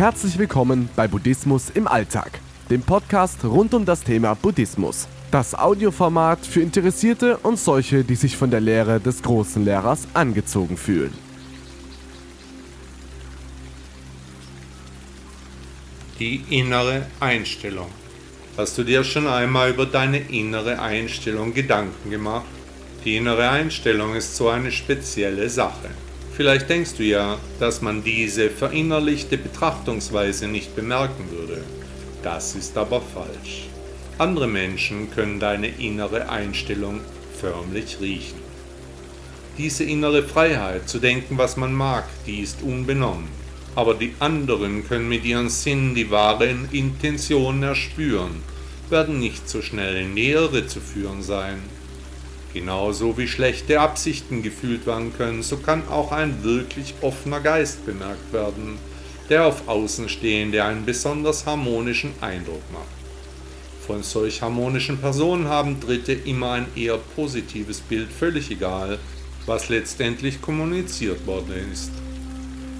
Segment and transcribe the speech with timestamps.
[0.00, 2.40] Herzlich willkommen bei Buddhismus im Alltag,
[2.70, 5.06] dem Podcast rund um das Thema Buddhismus.
[5.30, 10.78] Das Audioformat für Interessierte und solche, die sich von der Lehre des großen Lehrers angezogen
[10.78, 11.12] fühlen.
[16.18, 17.90] Die innere Einstellung.
[18.56, 22.46] Hast du dir schon einmal über deine innere Einstellung Gedanken gemacht?
[23.04, 25.90] Die innere Einstellung ist so eine spezielle Sache.
[26.40, 31.62] Vielleicht denkst du ja, dass man diese verinnerlichte Betrachtungsweise nicht bemerken würde.
[32.22, 33.68] Das ist aber falsch.
[34.16, 37.00] Andere Menschen können deine innere Einstellung
[37.38, 38.38] förmlich riechen.
[39.58, 43.28] Diese innere Freiheit zu denken, was man mag, die ist unbenommen.
[43.76, 48.40] Aber die anderen können mit ihren Sinnen die wahren Intentionen erspüren,
[48.88, 51.58] werden nicht so schnell in die zu führen sein.
[52.52, 58.32] Genauso wie schlechte Absichten gefühlt werden können, so kann auch ein wirklich offener Geist bemerkt
[58.32, 58.78] werden,
[59.28, 63.00] der auf Außenstehende einen besonders harmonischen Eindruck macht.
[63.86, 68.98] Von solch harmonischen Personen haben Dritte immer ein eher positives Bild, völlig egal,
[69.46, 71.92] was letztendlich kommuniziert worden ist.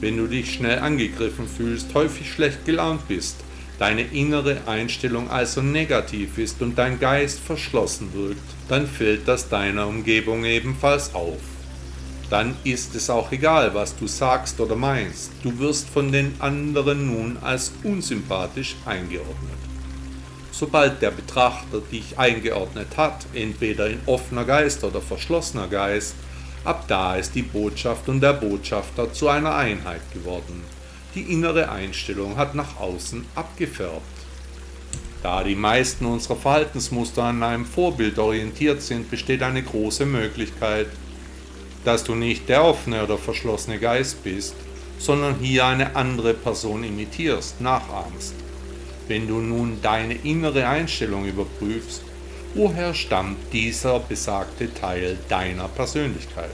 [0.00, 3.36] Wenn du dich schnell angegriffen fühlst, häufig schlecht gelaunt bist,
[3.78, 9.86] deine innere Einstellung also negativ ist und dein Geist verschlossen wirkt, dann fällt das deiner
[9.86, 11.40] Umgebung ebenfalls auf.
[12.30, 17.06] Dann ist es auch egal, was du sagst oder meinst, du wirst von den anderen
[17.06, 19.58] nun als unsympathisch eingeordnet.
[20.50, 26.14] Sobald der Betrachter dich eingeordnet hat, entweder in offener Geist oder verschlossener Geist,
[26.64, 30.64] ab da ist die Botschaft und der Botschafter zu einer Einheit geworden
[31.16, 34.02] die innere Einstellung hat nach außen abgefärbt.
[35.22, 40.88] Da die meisten unserer Verhaltensmuster an einem Vorbild orientiert sind, besteht eine große Möglichkeit,
[41.84, 44.54] dass du nicht der offene oder verschlossene Geist bist,
[44.98, 48.34] sondern hier eine andere Person imitierst, nachahmst.
[49.08, 52.02] Wenn du nun deine innere Einstellung überprüfst,
[52.54, 56.50] woher stammt dieser besagte Teil deiner Persönlichkeit?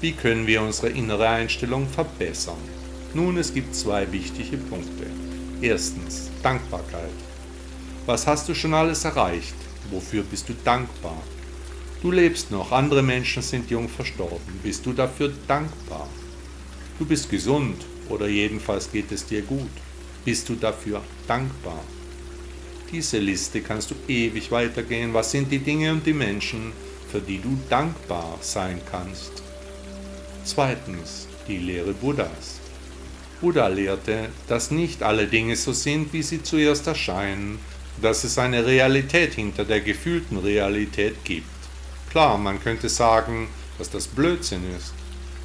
[0.00, 2.82] Wie können wir unsere innere Einstellung verbessern?
[3.14, 5.06] Nun, es gibt zwei wichtige Punkte.
[5.60, 7.12] Erstens, Dankbarkeit.
[8.06, 9.54] Was hast du schon alles erreicht?
[9.90, 11.22] Wofür bist du dankbar?
[12.00, 14.60] Du lebst noch, andere Menschen sind jung verstorben.
[14.62, 16.08] Bist du dafür dankbar?
[16.98, 19.70] Du bist gesund oder jedenfalls geht es dir gut.
[20.24, 21.84] Bist du dafür dankbar?
[22.90, 25.12] Diese Liste kannst du ewig weitergehen.
[25.12, 26.72] Was sind die Dinge und die Menschen,
[27.10, 29.42] für die du dankbar sein kannst?
[30.44, 32.61] Zweitens, die Lehre Buddhas.
[33.42, 37.58] Buddha lehrte, dass nicht alle Dinge so sind, wie sie zuerst erscheinen,
[38.00, 41.48] dass es eine Realität hinter der gefühlten Realität gibt.
[42.08, 43.48] Klar, man könnte sagen,
[43.78, 44.94] dass das Blödsinn ist.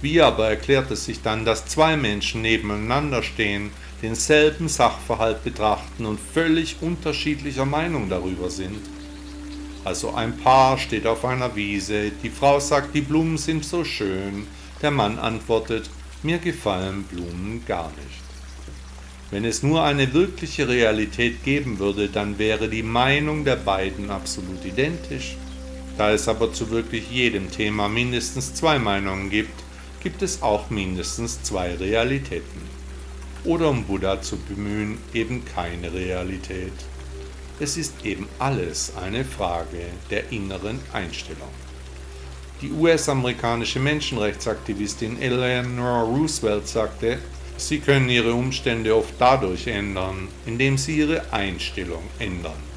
[0.00, 6.20] Wie aber erklärt es sich dann, dass zwei Menschen nebeneinander stehen, denselben Sachverhalt betrachten und
[6.20, 8.80] völlig unterschiedlicher Meinung darüber sind?
[9.84, 14.46] Also ein Paar steht auf einer Wiese, die Frau sagt, die Blumen sind so schön,
[14.80, 15.90] der Mann antwortet,
[16.24, 18.22] mir gefallen Blumen gar nicht.
[19.30, 24.64] Wenn es nur eine wirkliche Realität geben würde, dann wäre die Meinung der beiden absolut
[24.64, 25.36] identisch.
[25.96, 29.62] Da es aber zu wirklich jedem Thema mindestens zwei Meinungen gibt,
[30.02, 32.62] gibt es auch mindestens zwei Realitäten.
[33.44, 36.72] Oder um Buddha zu bemühen, eben keine Realität.
[37.60, 41.50] Es ist eben alles eine Frage der inneren Einstellung.
[42.62, 47.18] Die US-amerikanische Menschenrechtsaktivistin Eleanor Roosevelt sagte,
[47.56, 52.69] sie können ihre Umstände oft dadurch ändern, indem sie ihre Einstellung ändern.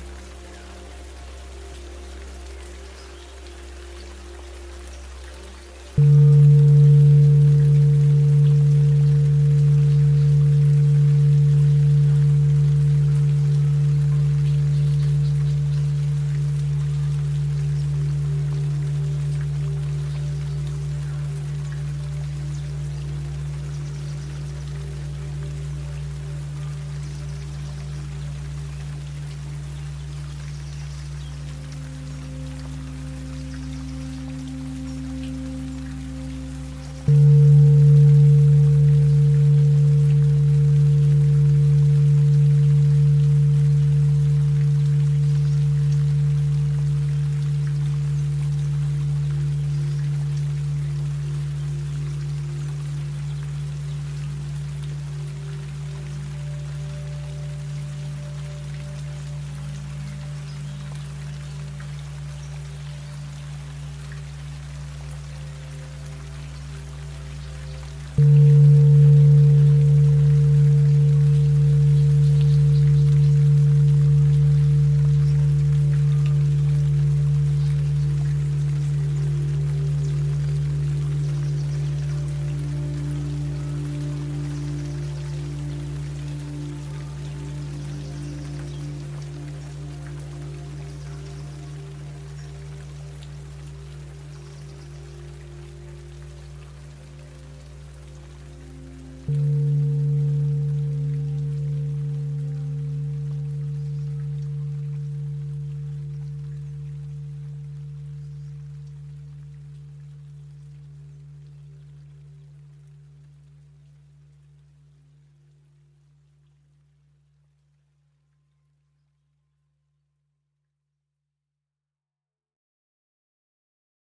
[68.15, 68.52] Thank you.